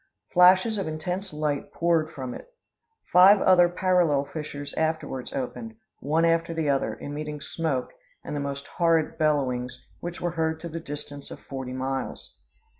Flashes 0.33 0.79
of 0.79 0.87
intense 0.87 1.31
light 1.31 1.71
poured 1.71 2.09
from 2.11 2.33
it. 2.33 2.51
Five 3.13 3.39
other 3.39 3.69
parallel 3.69 4.25
fissures 4.25 4.73
afterwards 4.73 5.31
opened, 5.31 5.75
one 5.99 6.25
after 6.25 6.55
the 6.55 6.67
other, 6.71 6.97
emitting 6.99 7.39
smoke, 7.39 7.91
and 8.23 8.35
the 8.35 8.39
most 8.39 8.65
horrid 8.65 9.19
bellowings, 9.19 9.85
which 9.99 10.19
were 10.19 10.31
heard 10.31 10.59
to 10.61 10.69
the 10.69 10.79
distance 10.79 11.29
of 11.29 11.39
forty 11.39 11.73
miles. 11.73 12.35